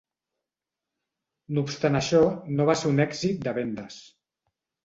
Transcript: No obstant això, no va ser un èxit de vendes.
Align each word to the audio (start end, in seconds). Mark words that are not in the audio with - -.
No 1.57 1.63
obstant 1.67 1.99
això, 2.01 2.23
no 2.57 2.67
va 2.71 2.77
ser 2.81 2.93
un 2.95 3.07
èxit 3.07 3.47
de 3.49 3.55
vendes. 3.63 4.01